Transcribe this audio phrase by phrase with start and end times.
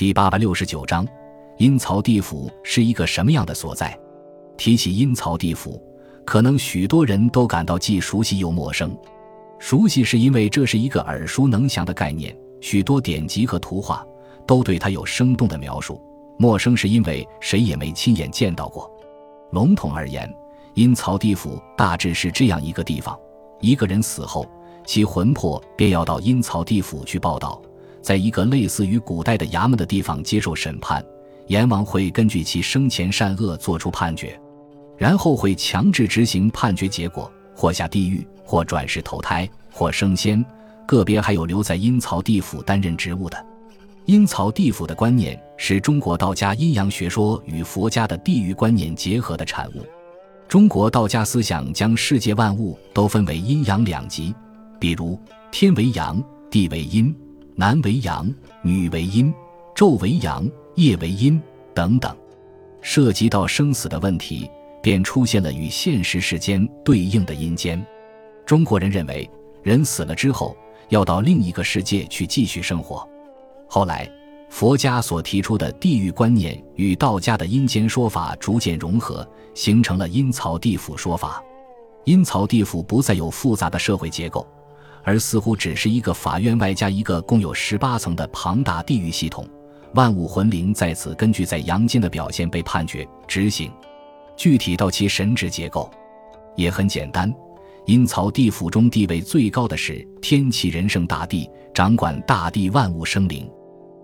[0.00, 1.06] 第八百六十九章，
[1.58, 3.94] 阴曹地府是一个什么样的所在？
[4.56, 5.78] 提起阴曹地府，
[6.24, 8.96] 可能许多人都感到既熟悉又陌生。
[9.58, 14.02] 熟悉是因为这是一个耳熟能详的概念，许多典籍和图画
[14.46, 16.00] 都对它有生动的描述；
[16.38, 18.90] 陌生是因为谁也没亲眼见到过。
[19.50, 20.34] 笼统而言，
[20.72, 23.14] 阴曹地府大致是这样一个地方：
[23.60, 24.46] 一个人死后，
[24.86, 27.60] 其魂魄便要到阴曹地府去报道。
[28.02, 31.04] 在一个类似于古代的衙门的地方接受审判，
[31.48, 34.38] 阎王会根据其生前善恶作出判决，
[34.96, 40.44] 然后会强制执行判决结果，或下地狱，或转世投胎，或升仙，
[40.86, 43.46] 个别还有留在阴曹地府担任职务的。
[44.06, 49.84] 阴曹地府的观念是中国道家阴阳学说与佛家的地狱观念结合的产物。
[50.48, 54.34] 中国道家思想将世界万物都分为阴阳两极，
[54.80, 55.20] 比如
[55.52, 56.20] 天为阳，
[56.50, 57.14] 地为阴。
[57.60, 58.26] 男为阳，
[58.62, 59.30] 女为阴，
[59.74, 61.38] 昼为阳，夜为阴，
[61.74, 62.16] 等等，
[62.80, 64.50] 涉及到生死的问题，
[64.82, 67.86] 便出现了与现实世间对应的阴间。
[68.46, 69.30] 中国人认为，
[69.62, 70.56] 人死了之后
[70.88, 73.06] 要到另一个世界去继续生活。
[73.68, 74.10] 后来，
[74.48, 81.44] 佛家所提出的地狱观念与道家的阴间说法逐渐融合，形成了阴曹地府说法。
[82.04, 84.48] 阴曹地府不再有复杂的社会结构。
[85.02, 89.46] 而似乎只是一个法院外加一个共有十八层的庞大地狱系统，
[89.94, 93.70] 万物魂灵在此根据在阳间的表现被判决执行。
[94.36, 95.90] 具体到其神职结构，
[96.56, 97.32] 也很简单。
[97.86, 103.44] 阴曹地府中地位最高的是天启仁圣大帝，掌管大地万物生灵；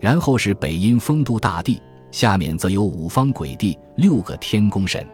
[0.00, 5.06] 然后是北阴风都大帝，下面则有五方鬼帝六个天宫神。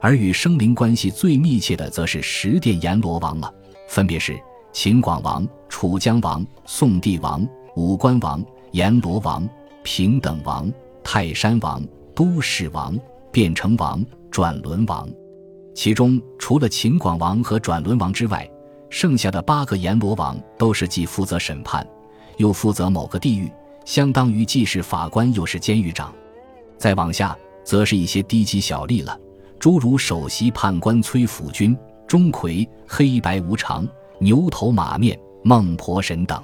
[0.00, 3.52] 而与生灵关系最密切的，则是十殿阎罗王了，
[3.88, 4.40] 分别是。
[4.72, 9.48] 秦广王、楚江王、宋帝王、武关王、阎罗王、
[9.82, 11.82] 平等王、泰山王、
[12.14, 12.96] 都市王、
[13.32, 15.08] 变成王、转轮王。
[15.74, 18.48] 其中，除了秦广王和转轮王之外，
[18.90, 21.86] 剩下的八个阎罗王都是既负责审判，
[22.36, 23.50] 又负责某个地狱，
[23.84, 26.12] 相当于既是法官又是监狱长。
[26.76, 29.18] 再往下，则是一些低级小吏了，
[29.58, 31.76] 诸如首席判官崔府君、
[32.06, 33.86] 钟馗、黑白无常。
[34.20, 36.42] 牛头马面、孟婆神等。